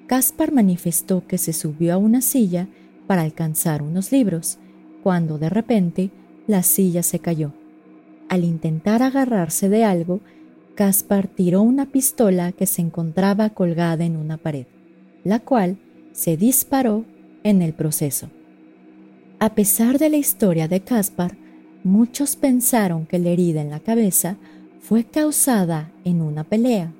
Caspar 0.07 0.51
manifestó 0.51 1.25
que 1.25 1.37
se 1.37 1.53
subió 1.53 1.93
a 1.93 1.97
una 1.97 2.19
silla 2.19 2.67
para 3.07 3.21
alcanzar 3.21 3.81
unos 3.83 4.11
libros, 4.11 4.57
cuando 5.01 5.37
de 5.37 5.47
repente 5.47 6.11
la 6.45 6.61
silla 6.61 7.03
se 7.03 7.19
cayó. 7.19 7.53
Al 8.27 8.43
intentar 8.43 9.01
agarrarse 9.01 9.69
de 9.69 9.85
algo, 9.85 10.19
Caspar 10.75 11.29
tiró 11.29 11.61
una 11.61 11.85
pistola 11.85 12.51
que 12.51 12.65
se 12.65 12.81
encontraba 12.81 13.51
colgada 13.51 14.03
en 14.03 14.17
una 14.17 14.35
pared, 14.35 14.65
la 15.23 15.39
cual 15.39 15.77
se 16.13 16.37
disparó 16.37 17.05
en 17.43 17.61
el 17.61 17.73
proceso. 17.73 18.29
A 19.39 19.55
pesar 19.55 19.97
de 19.97 20.09
la 20.09 20.17
historia 20.17 20.67
de 20.67 20.81
Caspar, 20.81 21.37
muchos 21.83 22.35
pensaron 22.35 23.05
que 23.05 23.19
la 23.19 23.29
herida 23.29 23.61
en 23.61 23.69
la 23.69 23.79
cabeza 23.79 24.37
fue 24.79 25.03
causada 25.03 25.91
en 26.05 26.21
una 26.21 26.43
pelea, 26.43 26.93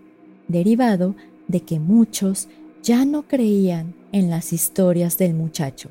derivado 0.47 1.15
de 1.47 1.61
que 1.61 1.79
muchos 1.79 2.47
ya 2.81 3.05
no 3.05 3.27
creían 3.27 3.93
en 4.11 4.29
las 4.29 4.53
historias 4.53 5.17
del 5.17 5.33
muchacho 5.33 5.89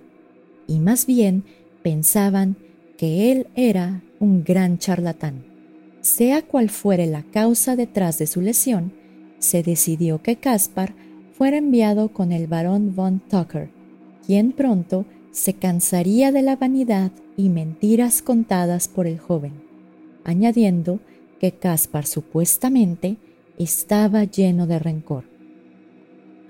y 0.71 0.79
más 0.79 1.05
bien 1.05 1.43
pensaban 1.83 2.57
que 2.97 3.33
él 3.33 3.49
era 3.57 4.03
un 4.21 4.45
gran 4.45 4.79
charlatán. 4.79 5.45
Sea 6.01 6.43
cual 6.43 6.71
fuere 6.71 7.07
la 7.07 7.25
causa 7.25 7.75
detrás 7.75 8.19
de 8.19 8.29
su 8.29 8.41
lesión, 8.41 8.93
se 9.41 9.65
decidió 9.65 10.23
que 10.23 10.37
Caspar 10.37 10.95
fuera 11.41 11.57
enviado 11.57 12.11
con 12.11 12.33
el 12.33 12.49
barón 12.49 12.95
von 12.95 13.19
Tucker, 13.19 13.71
quien 14.27 14.53
pronto 14.53 15.07
se 15.31 15.55
cansaría 15.55 16.33
de 16.33 16.43
la 16.43 16.57
vanidad 16.57 17.13
y 17.35 17.49
mentiras 17.49 18.21
contadas 18.21 18.89
por 18.89 19.07
el 19.07 19.19
joven, 19.19 19.55
añadiendo 20.23 21.01
que 21.41 21.53
Caspar 21.53 22.05
supuestamente 22.05 23.17
estaba 23.57 24.25
lleno 24.25 24.67
de 24.67 24.81
rencor. 24.81 25.25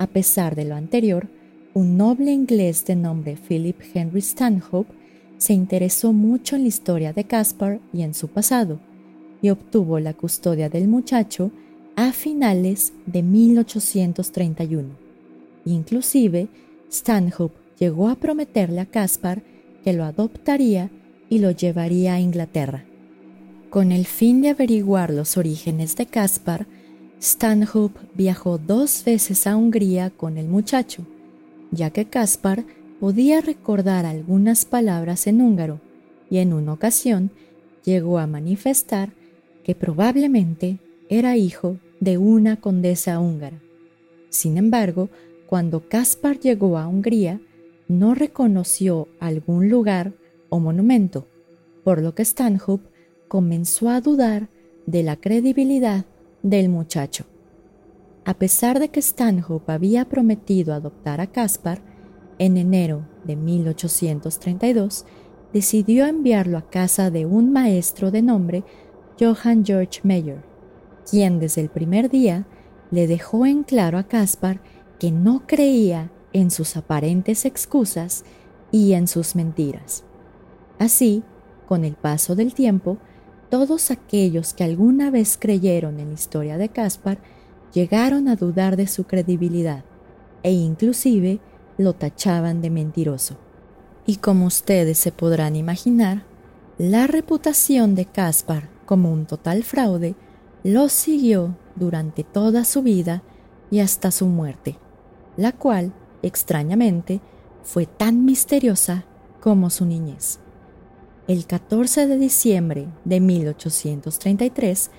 A 0.00 0.09
pesar 0.09 0.56
de 0.56 0.64
lo 0.64 0.75
anterior, 0.75 1.28
un 1.73 1.97
noble 1.97 2.32
inglés 2.32 2.85
de 2.85 2.97
nombre 2.97 3.37
Philip 3.37 3.80
Henry 3.94 4.23
Stanhope 4.23 4.92
se 5.38 5.52
interesó 5.52 6.12
mucho 6.12 6.56
en 6.56 6.62
la 6.62 6.68
historia 6.68 7.12
de 7.12 7.23
Caspar 7.23 7.78
y 7.92 8.02
en 8.02 8.12
su 8.12 8.26
pasado, 8.26 8.80
y 9.40 9.50
obtuvo 9.50 10.00
la 10.00 10.14
custodia 10.14 10.68
del 10.68 10.88
muchacho 10.88 11.52
a 12.09 12.12
finales 12.12 12.95
de 13.04 13.23
1831. 13.23 14.88
Inclusive, 15.66 16.49
Stanhope 16.90 17.54
llegó 17.78 18.09
a 18.09 18.14
prometerle 18.14 18.80
a 18.80 18.87
Caspar 18.87 19.42
que 19.85 19.92
lo 19.92 20.04
adoptaría 20.04 20.90
y 21.28 21.40
lo 21.40 21.50
llevaría 21.50 22.14
a 22.14 22.21
Inglaterra. 22.21 22.87
Con 23.69 23.92
el 23.92 24.07
fin 24.07 24.40
de 24.40 24.49
averiguar 24.49 25.11
los 25.11 25.37
orígenes 25.37 25.95
de 25.97 26.07
Caspar, 26.07 26.66
Stanhope 27.21 28.00
viajó 28.14 28.57
dos 28.57 29.04
veces 29.04 29.47
a 29.47 29.57
Hungría 29.57 30.09
con 30.09 30.38
el 30.38 30.49
muchacho, 30.49 31.04
ya 31.71 31.90
que 31.90 32.07
Caspar 32.07 32.64
podía 32.99 33.42
recordar 33.42 34.07
algunas 34.07 34.64
palabras 34.64 35.26
en 35.26 35.42
húngaro 35.42 35.83
y 36.30 36.38
en 36.38 36.54
una 36.54 36.73
ocasión 36.73 37.30
llegó 37.85 38.19
a 38.19 38.26
manifestar 38.26 39.12
que 39.64 39.75
probablemente 39.75 40.78
era 41.11 41.37
hijo 41.37 41.76
de 42.00 42.19
una 42.19 42.61
condesa 42.61 43.21
húngara. 43.21 43.61
Sin 44.30 44.57
embargo, 44.57 45.11
cuando 45.47 45.88
Caspar 45.88 46.38
llegó 46.38 46.78
a 46.78 46.88
Hungría, 46.88 47.40
no 47.88 48.14
reconoció 48.14 49.09
algún 49.19 49.69
lugar 49.69 50.12
o 50.49 50.61
monumento, 50.61 51.26
por 51.85 52.00
lo 52.00 52.14
que 52.14 52.25
Stanhope 52.25 52.88
comenzó 53.28 53.88
a 53.88 54.00
dudar 54.00 54.49
de 54.87 55.02
la 55.02 55.16
credibilidad 55.16 56.04
del 56.42 56.69
muchacho. 56.69 57.26
A 58.25 58.35
pesar 58.35 58.78
de 58.78 58.88
que 58.90 59.02
Stanhope 59.02 59.73
había 59.73 60.04
prometido 60.04 60.73
adoptar 60.75 61.21
a 61.21 61.26
Caspar, 61.26 61.83
en 62.38 62.57
enero 62.57 63.07
de 63.25 63.37
1832 63.37 65.04
decidió 65.52 66.07
enviarlo 66.07 66.59
a 66.59 66.71
casa 66.71 67.11
de 67.11 67.26
un 67.26 67.52
maestro 67.52 68.11
de 68.11 68.23
nombre 68.23 68.64
Johann 69.19 69.64
George 69.64 70.00
Meyer, 70.04 70.42
quien 71.11 71.40
desde 71.40 71.61
el 71.61 71.69
primer 71.69 72.09
día 72.09 72.47
le 72.90 73.07
dejó 73.07 73.47
en 73.47 73.62
claro 73.64 73.99
a 73.99 74.05
Caspar 74.05 74.61
que 74.99 75.11
no 75.11 75.43
creía 75.47 76.11
en 76.33 76.50
sus 76.50 76.76
aparentes 76.76 77.45
excusas 77.45 78.25
y 78.71 78.93
en 78.93 79.09
sus 79.09 79.35
mentiras. 79.35 80.05
Así, 80.79 81.23
con 81.67 81.85
el 81.85 81.95
paso 81.95 82.37
del 82.37 82.55
tiempo, 82.55 82.99
todos 83.49 83.90
aquellos 83.90 84.55
que 84.55 84.64
alguna 84.64 85.11
vez 85.11 85.37
creyeron 85.38 85.99
en 85.99 86.09
la 86.09 86.14
historia 86.14 86.57
de 86.57 86.69
Caspar 86.69 87.19
llegaron 87.73 88.29
a 88.29 88.37
dudar 88.37 88.76
de 88.76 88.87
su 88.87 89.05
credibilidad 89.05 89.85
e 90.43 90.52
inclusive 90.52 91.40
lo 91.76 91.95
tachaban 91.95 92.62
de 92.62 92.71
mentiroso. 92.71 93.37
Y 94.07 94.17
como 94.17 94.47
ustedes 94.47 94.99
se 94.99 95.12
podrán 95.12 95.57
imaginar, 95.57 96.25
la 96.79 97.07
reputación 97.07 97.95
de 97.95 98.07
Caspar 98.07 98.69
como 98.87 99.12
un 99.12 99.26
total 99.26 99.62
fraude 99.64 100.14
lo 100.64 100.88
siguió 100.88 101.57
durante 101.76 102.25
toda 102.25 102.64
su 102.64 102.83
vida 102.83 103.23
y 103.71 103.81
hasta 103.81 104.11
su 104.11 104.26
muerte, 104.26 104.76
la 105.37 105.52
cual, 105.52 105.93
extrañamente, 106.23 107.21
fue 107.62 107.87
tan 107.87 108.25
misteriosa 108.25 109.05
como 109.40 109.71
su 109.71 109.87
niñez. 109.87 110.38
El 111.29 111.47
14 111.47 112.07
de 112.07 112.19
diciembre 112.19 112.88
de 113.05 113.21
1833, 113.21 114.90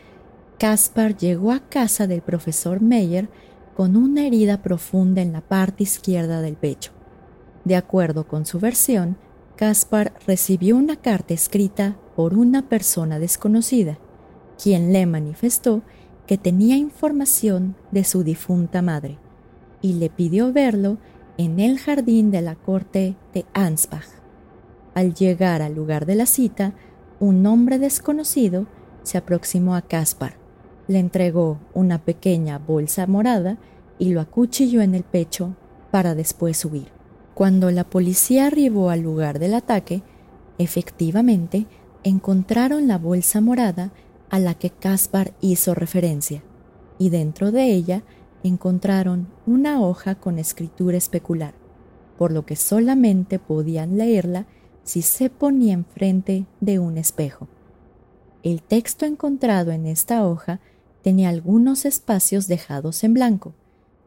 Caspar 0.58 1.18
llegó 1.18 1.52
a 1.52 1.60
casa 1.60 2.08
del 2.08 2.22
profesor 2.22 2.82
Meyer 2.82 3.30
con 3.76 3.98
una 3.98 4.26
herida 4.26 4.62
profunda 4.62 5.22
en 5.22 5.34
la 5.34 5.42
parte 5.42 5.84
izquierda 5.84 6.42
del 6.42 6.56
pecho. 6.56 6.92
De 7.66 7.76
acuerdo 7.76 8.28
con 8.28 8.46
su 8.46 8.60
versión, 8.60 9.18
Caspar 9.56 10.14
recibió 10.26 10.78
una 10.78 10.96
carta 10.96 11.34
escrita 11.34 11.98
por 12.16 12.34
una 12.36 12.68
persona 12.68 13.20
desconocida, 13.20 14.00
quien 14.62 14.94
le 14.94 15.06
manifestó 15.06 15.82
que 16.28 16.38
tenía 16.38 16.76
información 16.78 17.76
de 17.92 18.04
su 18.04 18.24
difunta 18.24 18.82
madre 18.82 19.18
y 19.82 19.94
le 19.94 20.10
pidió 20.10 20.54
verlo 20.54 20.98
en 21.38 21.60
el 21.60 21.80
jardín 21.80 22.30
de 22.30 22.42
la 22.42 22.56
corte 22.56 23.16
de 23.34 23.46
Ansbach. 23.54 24.08
Al 24.94 25.14
llegar 25.14 25.62
al 25.62 25.74
lugar 25.74 26.06
de 26.06 26.16
la 26.16 26.26
cita, 26.26 26.74
un 27.20 27.46
hombre 27.48 27.80
desconocido 27.80 28.68
se 29.04 29.18
aproximó 29.18 29.76
a 29.76 29.82
Caspar, 29.82 30.36
le 30.88 31.00
entregó 31.00 31.58
una 31.74 32.00
pequeña 32.00 32.60
bolsa 32.60 33.08
morada 33.08 33.58
y 33.98 34.14
lo 34.14 34.22
acuchilló 34.22 34.82
en 34.82 34.94
el 34.94 35.04
pecho 35.04 35.56
para 35.90 36.14
después 36.14 36.64
huir. 36.66 36.90
Cuando 37.34 37.72
la 37.72 37.84
policía 37.84 38.48
arribó 38.48 38.90
al 38.90 39.02
lugar 39.02 39.40
del 39.40 39.54
ataque, 39.54 40.04
efectivamente 40.58 41.66
encontraron 42.04 42.88
la 42.88 42.98
bolsa 42.98 43.42
morada 43.42 43.92
a 44.32 44.40
la 44.40 44.56
que 44.56 44.70
Caspar 44.70 45.34
hizo 45.42 45.76
referencia, 45.76 46.42
y 46.98 47.10
dentro 47.10 47.52
de 47.52 47.66
ella 47.66 48.04
encontraron 48.44 49.28
una 49.46 49.82
hoja 49.82 50.16
con 50.16 50.40
escritura 50.40 50.98
especular, 50.98 51.54
por 52.18 52.32
lo 52.32 52.46
que 52.46 52.56
solamente 52.56 53.40
podían 53.40 53.98
leerla 53.98 54.48
si 54.84 55.02
se 55.02 55.30
ponía 55.30 55.74
enfrente 55.74 56.46
de 56.62 56.80
un 56.80 56.98
espejo. 56.98 57.50
El 58.42 58.64
texto 58.64 59.06
encontrado 59.06 59.72
en 59.72 59.86
esta 59.86 60.26
hoja 60.26 60.62
tenía 61.04 61.28
algunos 61.28 61.84
espacios 61.84 62.48
dejados 62.48 63.04
en 63.04 63.14
blanco, 63.14 63.54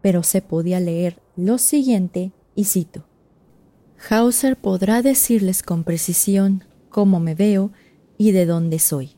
pero 0.01 0.23
se 0.23 0.41
podía 0.41 0.81
leer 0.81 1.21
lo 1.37 1.59
siguiente 1.59 2.33
y 2.55 2.65
cito. 2.65 3.05
Hauser 4.09 4.57
podrá 4.57 5.03
decirles 5.03 5.63
con 5.63 5.85
precisión 5.85 6.65
cómo 6.89 7.21
me 7.21 7.35
veo 7.35 7.73
y 8.17 8.33
de 8.33 8.47
dónde 8.47 8.79
soy. 8.79 9.14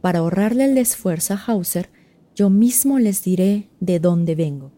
Para 0.00 0.20
ahorrarle 0.20 0.64
el 0.64 0.78
esfuerzo 0.78 1.34
a 1.34 1.36
Hauser, 1.46 1.90
yo 2.34 2.48
mismo 2.48 2.98
les 2.98 3.22
diré 3.22 3.68
de 3.80 4.00
dónde 4.00 4.34
vengo. 4.34 4.72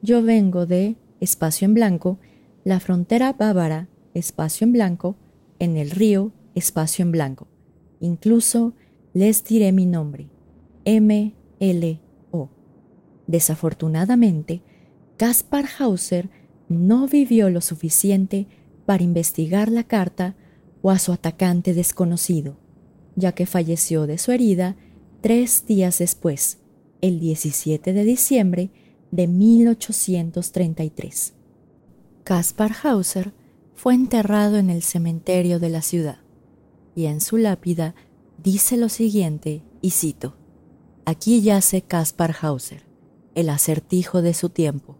Yo 0.00 0.22
vengo 0.22 0.66
de, 0.66 0.96
espacio 1.20 1.66
en 1.66 1.74
blanco, 1.74 2.18
la 2.64 2.80
frontera 2.80 3.32
bávara, 3.32 3.88
espacio 4.14 4.64
en 4.64 4.72
blanco, 4.72 5.16
en 5.58 5.76
el 5.76 5.90
río 5.90 6.32
espacio 6.54 7.02
en 7.02 7.12
blanco. 7.12 7.48
Incluso 8.00 8.74
les 9.12 9.44
diré 9.44 9.72
mi 9.72 9.86
nombre, 9.86 10.28
M-L-O. 10.84 12.50
Desafortunadamente, 13.26 14.62
Caspar 15.16 15.66
Hauser 15.78 16.30
no 16.68 17.06
vivió 17.06 17.50
lo 17.50 17.60
suficiente 17.60 18.46
para 18.86 19.02
investigar 19.02 19.70
la 19.70 19.84
carta 19.84 20.36
o 20.82 20.90
a 20.90 20.98
su 20.98 21.12
atacante 21.12 21.74
desconocido, 21.74 22.58
ya 23.16 23.32
que 23.32 23.46
falleció 23.46 24.06
de 24.06 24.18
su 24.18 24.32
herida 24.32 24.76
tres 25.20 25.66
días 25.66 25.98
después, 25.98 26.58
el 27.00 27.20
17 27.20 27.92
de 27.92 28.04
diciembre 28.04 28.70
de 29.10 29.26
1833. 29.26 31.34
Caspar 32.24 32.72
Hauser 32.82 33.32
fue 33.74 33.94
enterrado 33.94 34.56
en 34.56 34.70
el 34.70 34.82
cementerio 34.82 35.60
de 35.60 35.68
la 35.68 35.82
ciudad, 35.82 36.18
y 36.94 37.06
en 37.06 37.20
su 37.20 37.36
lápida 37.36 37.94
dice 38.42 38.76
lo 38.76 38.88
siguiente, 38.88 39.62
y 39.80 39.90
cito, 39.90 40.36
Aquí 41.06 41.42
yace 41.42 41.82
Caspar 41.82 42.34
Hauser, 42.40 42.86
el 43.34 43.50
acertijo 43.50 44.22
de 44.22 44.32
su 44.32 44.48
tiempo. 44.48 44.96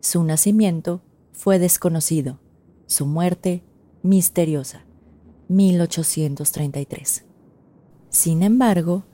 Su 0.00 0.24
nacimiento 0.24 1.02
fue 1.32 1.58
desconocido, 1.58 2.40
su 2.86 3.04
muerte 3.04 3.62
misteriosa. 4.02 4.86
1833. 5.48 7.25
Sin 8.16 8.42
embargo, 8.42 9.04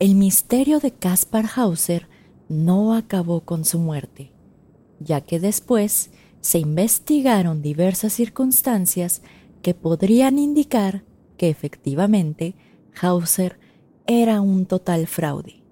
el 0.00 0.14
misterio 0.16 0.80
de 0.80 0.90
Caspar 0.92 1.46
Hauser 1.56 2.08
no 2.50 2.92
acabó 2.92 3.40
con 3.40 3.64
su 3.64 3.78
muerte, 3.78 4.32
ya 4.98 5.22
que 5.22 5.40
después 5.40 6.10
se 6.42 6.58
investigaron 6.58 7.62
diversas 7.62 8.12
circunstancias 8.12 9.22
que 9.62 9.72
podrían 9.72 10.38
indicar 10.38 11.04
que 11.38 11.48
efectivamente 11.48 12.54
Hauser 13.00 13.58
era 14.06 14.42
un 14.42 14.66
total 14.66 15.06
fraude. 15.06 15.62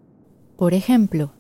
Por 0.57 0.73
ejemplo, 0.73 1.33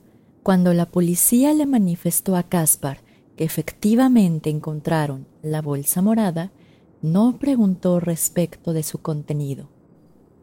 cuando 0.42 0.74
la 0.74 0.84
policía 0.84 1.54
le 1.54 1.64
manifestó 1.64 2.36
a 2.36 2.42
Caspar 2.42 2.98
que 3.36 3.44
efectivamente 3.44 4.50
encontraron 4.50 5.26
la 5.40 5.62
bolsa 5.62 6.02
morada, 6.02 6.52
no 7.00 7.38
preguntó 7.38 8.00
respecto 8.00 8.74
de 8.74 8.82
su 8.82 8.98
contenido. 8.98 9.70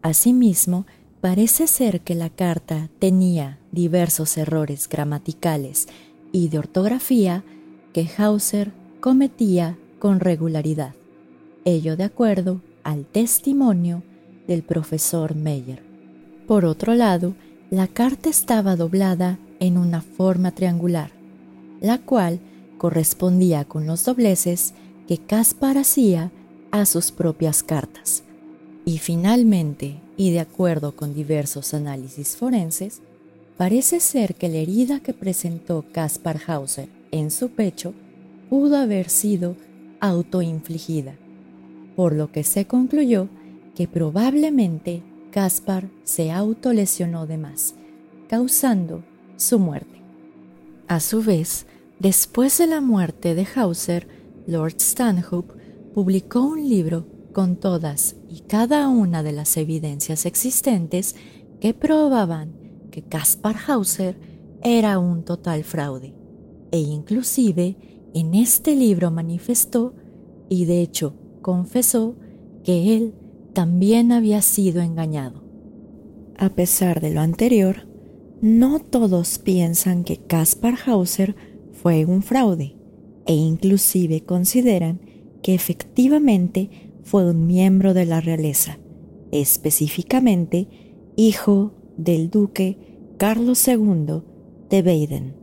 Asimismo, 0.06 0.86
parece 1.20 1.66
ser 1.66 2.02
que 2.02 2.14
la 2.14 2.30
carta 2.30 2.92
tenía 3.00 3.58
diversos 3.72 4.38
errores 4.38 4.88
gramaticales 4.88 5.88
y 6.32 6.50
de 6.50 6.60
ortografía 6.60 7.44
que 7.92 8.08
Hauser 8.16 8.72
cometía 9.00 9.80
con 9.98 10.20
regularidad. 10.20 10.94
ello 11.64 11.98
de 11.98 12.04
acuerdo 12.04 12.62
al 12.84 13.08
testimonio 13.08 14.04
del 14.48 14.62
profesor 14.62 15.34
Meyer. 15.34 15.82
Por 16.46 16.66
otro 16.66 16.94
lado, 16.94 17.34
la 17.72 17.88
carta 17.88 18.30
estaba 18.30 18.76
doblada 18.76 19.40
en 19.60 19.76
una 19.80 20.02
forma 20.02 20.52
triangular, 20.52 21.10
la 21.82 21.98
cual 21.98 22.42
correspondía 22.78 23.66
con 23.66 23.88
los 23.88 24.06
dobleces 24.06 24.76
que 25.08 25.18
Caspar 25.18 25.80
hacía 25.80 26.32
a 26.70 26.86
sus 26.86 27.12
propias 27.12 27.64
cartas. 27.64 28.22
Y 28.86 29.00
finalmente, 29.00 30.00
y 30.16 30.32
de 30.32 30.40
acuerdo 30.40 30.96
con 30.96 31.16
diversos 31.16 31.74
análisis 31.74 32.38
forenses, 32.38 33.02
parece 33.58 34.00
ser 34.00 34.36
que 34.36 34.48
la 34.48 34.58
herida 34.58 35.00
que 35.00 35.14
presentó 35.14 35.84
Caspar 35.92 36.40
Hauser 36.46 36.88
en 37.12 37.32
su 37.32 37.50
pecho 37.50 37.96
pudo 38.48 38.78
haber 38.78 39.10
sido 39.10 39.56
autoinfligida, 40.00 41.16
por 41.96 42.14
lo 42.14 42.32
que 42.32 42.44
se 42.44 42.68
concluyó 42.68 43.28
que 43.74 43.88
probablemente 43.88 45.02
Caspar 45.32 45.90
se 46.04 46.32
autolesionó 46.32 47.26
de 47.26 47.38
más, 47.38 47.74
causando 48.30 49.04
su 49.36 49.58
muerte. 49.58 50.00
A 50.88 51.00
su 51.00 51.24
vez, 51.24 51.66
después 52.00 52.60
de 52.60 52.68
la 52.68 52.82
muerte 52.82 53.34
de 53.34 53.48
Hauser, 53.56 54.08
Lord 54.46 54.76
Stanhope 54.80 55.56
publicó 55.96 56.42
un 56.42 56.70
libro 56.70 57.15
con 57.36 57.58
todas 57.58 58.16
y 58.30 58.44
cada 58.48 58.88
una 58.88 59.22
de 59.22 59.34
las 59.34 59.58
evidencias 59.58 60.26
existentes 60.26 61.18
que 61.60 61.74
probaban 61.74 62.54
que 62.92 63.02
Caspar 63.04 63.58
Hauser 63.68 64.18
era 64.64 65.00
un 65.00 65.26
total 65.26 65.66
fraude, 65.66 66.14
e 66.72 66.80
inclusive 66.80 67.76
en 68.14 68.36
este 68.36 68.74
libro 68.74 69.12
manifestó, 69.12 69.96
y 70.48 70.64
de 70.64 70.82
hecho 70.82 71.14
confesó, 71.42 72.16
que 72.64 72.96
él 72.96 73.14
también 73.52 74.14
había 74.14 74.42
sido 74.42 74.82
engañado. 74.82 75.44
A 76.38 76.48
pesar 76.48 77.02
de 77.02 77.14
lo 77.14 77.20
anterior, 77.20 77.86
no 78.40 78.80
todos 78.80 79.40
piensan 79.40 80.06
que 80.06 80.18
Caspar 80.26 80.76
Hauser 80.86 81.36
fue 81.74 82.06
un 82.06 82.24
fraude 82.24 82.78
e 83.26 83.34
inclusive 83.34 84.24
consideran 84.24 85.02
que 85.42 85.54
efectivamente 85.54 86.85
fue 87.06 87.30
un 87.30 87.46
miembro 87.46 87.94
de 87.94 88.06
la 88.08 88.20
realeza, 88.20 88.80
específicamente 89.32 90.68
hijo 91.16 91.74
del 91.98 92.32
duque 92.32 92.80
Carlos 93.18 93.66
II 93.68 94.24
de 94.70 94.82
Baden. 94.82 95.36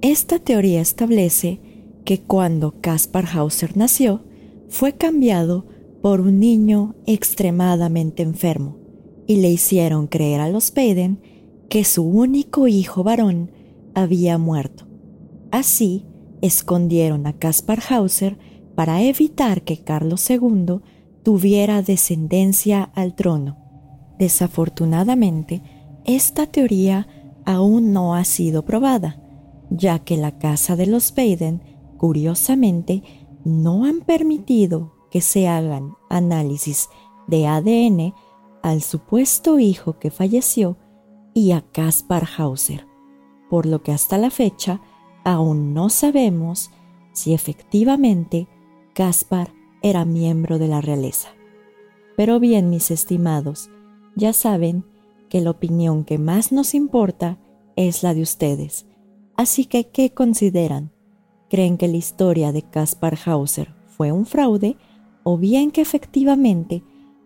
Esta 0.00 0.38
teoría 0.38 0.80
establece 0.80 1.60
que 2.04 2.22
cuando 2.22 2.80
Caspar 2.80 3.26
Hauser 3.26 3.76
nació, 3.76 4.24
fue 4.68 4.94
cambiado 4.94 5.66
por 6.00 6.22
un 6.22 6.40
niño 6.40 6.94
extremadamente 7.06 8.22
enfermo 8.22 8.78
y 9.26 9.36
le 9.36 9.50
hicieron 9.50 10.06
creer 10.06 10.40
a 10.40 10.48
los 10.48 10.72
Baden 10.72 11.20
que 11.68 11.84
su 11.84 12.04
único 12.04 12.68
hijo 12.68 13.04
varón 13.04 13.50
había 13.94 14.38
muerto. 14.38 14.86
Así, 15.50 16.06
escondieron 16.40 17.26
a 17.26 17.34
Caspar 17.34 17.80
Hauser 17.90 18.38
para 18.80 19.02
evitar 19.02 19.60
que 19.60 19.84
Carlos 19.84 20.30
II 20.30 20.80
tuviera 21.22 21.82
descendencia 21.82 22.84
al 22.94 23.14
trono. 23.14 23.58
Desafortunadamente, 24.18 25.60
esta 26.06 26.46
teoría 26.46 27.06
aún 27.44 27.92
no 27.92 28.14
ha 28.14 28.24
sido 28.24 28.64
probada, 28.64 29.20
ya 29.68 29.98
que 29.98 30.16
la 30.16 30.38
casa 30.38 30.76
de 30.76 30.86
los 30.86 31.14
Baden, 31.14 31.62
curiosamente, 31.98 33.02
no 33.44 33.84
han 33.84 34.00
permitido 34.00 34.94
que 35.10 35.20
se 35.20 35.46
hagan 35.46 35.92
análisis 36.08 36.88
de 37.26 37.48
ADN 37.48 38.14
al 38.62 38.80
supuesto 38.80 39.58
hijo 39.58 39.98
que 39.98 40.10
falleció 40.10 40.78
y 41.34 41.52
a 41.52 41.60
Caspar 41.60 42.26
Hauser, 42.38 42.86
por 43.50 43.66
lo 43.66 43.82
que 43.82 43.92
hasta 43.92 44.16
la 44.16 44.30
fecha 44.30 44.80
aún 45.22 45.74
no 45.74 45.90
sabemos 45.90 46.70
si 47.12 47.34
efectivamente 47.34 48.48
Caspar 49.00 49.54
era 49.80 50.04
miembro 50.04 50.58
de 50.58 50.68
la 50.68 50.82
realeza. 50.82 51.30
Pero 52.18 52.38
bien, 52.38 52.68
mis 52.68 52.90
estimados, 52.90 53.70
ya 54.14 54.34
saben 54.34 54.84
que 55.30 55.40
la 55.40 55.52
opinión 55.52 56.04
que 56.04 56.18
más 56.18 56.52
nos 56.52 56.74
importa 56.74 57.38
es 57.76 58.02
la 58.02 58.12
de 58.12 58.20
ustedes. 58.20 58.84
Así 59.38 59.64
que, 59.64 59.88
¿qué 59.88 60.12
consideran? 60.12 60.92
¿Creen 61.48 61.78
que 61.78 61.88
la 61.88 61.96
historia 61.96 62.52
de 62.52 62.60
Caspar 62.60 63.16
Hauser 63.24 63.74
fue 63.86 64.12
un 64.12 64.26
fraude 64.26 64.76
o 65.22 65.38
bien 65.38 65.70
que 65.70 65.80
efectivamente 65.80 66.82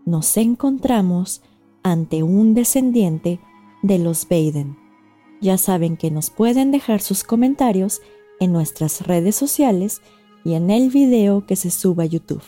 nos 0.07 0.37
encontramos 0.37 1.43
ante 1.83 2.23
un 2.23 2.55
descendiente 2.55 3.41
de 3.83 3.99
los 3.99 4.29
Baden? 4.29 4.79
Ya 5.41 5.59
saben 5.59 5.97
que 5.97 6.13
nos 6.13 6.31
pueden 6.31 6.71
dejar 6.71 7.01
sus 7.01 7.25
comentarios 7.25 8.01
en 8.39 8.53
nuestras 8.53 9.05
redes 9.05 9.35
sociales 9.35 10.03
y 10.45 10.55
en 10.55 10.71
el 10.71 10.91
video 10.91 11.47
que 11.47 11.57
se 11.57 11.71
suba 11.71 12.05
a 12.05 12.07
YouTube. 12.07 12.43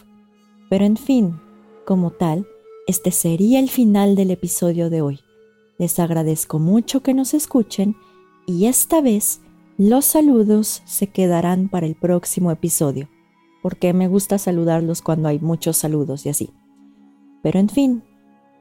Pero 0.68 0.85
en 0.85 0.96
fin, 0.96 1.40
como 1.87 2.11
tal, 2.11 2.46
este 2.87 3.11
sería 3.11 3.59
el 3.59 3.70
final 3.70 4.14
del 4.14 4.30
episodio 4.30 4.90
de 4.90 5.02
hoy. 5.02 5.20
Les 5.78 5.98
agradezco 5.98 6.59
mucho 6.59 7.02
que 7.02 7.14
nos 7.14 7.35
escuchen 7.35 7.96
y 8.46 8.66
esta 8.66 9.00
vez 9.00 9.40
los 9.78 10.04
saludos 10.04 10.82
se 10.85 11.09
quedarán 11.09 11.68
para 11.68 11.87
el 11.87 11.96
próximo 11.96 12.50
episodio, 12.50 13.09
porque 13.62 13.92
me 13.92 14.09
gusta 14.09 14.38
saludarlos 14.38 15.02
cuando 15.02 15.28
hay 15.28 15.38
muchos 15.38 15.76
saludos 15.76 16.24
y 16.26 16.30
así. 16.30 16.50
Pero 17.42 17.59
en 17.59 17.68
fin, 17.68 18.02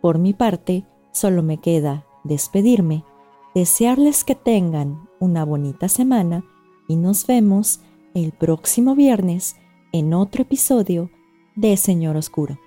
por 0.01 0.17
mi 0.17 0.33
parte, 0.33 0.85
solo 1.11 1.41
me 1.41 1.59
queda 1.59 2.05
despedirme, 2.23 3.05
desearles 3.53 4.23
que 4.23 4.35
tengan 4.35 5.07
una 5.19 5.45
bonita 5.45 5.87
semana 5.87 6.43
y 6.87 6.95
nos 6.95 7.25
vemos 7.25 7.79
el 8.15 8.31
próximo 8.31 8.95
viernes 8.95 9.57
en 9.91 10.13
otro 10.13 10.43
episodio 10.43 11.11
de 11.55 11.75
Señor 11.75 12.15
Oscuro. 12.15 12.57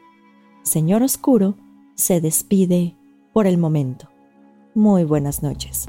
Señor 0.63 1.03
Oscuro 1.03 1.57
se 1.95 2.21
despide 2.21 2.95
por 3.33 3.47
el 3.47 3.57
momento. 3.57 4.11
Muy 4.75 5.05
buenas 5.05 5.43
noches. 5.43 5.87